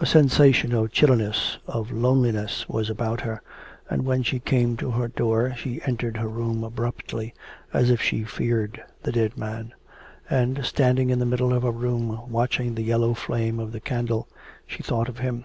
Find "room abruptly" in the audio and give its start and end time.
6.28-7.34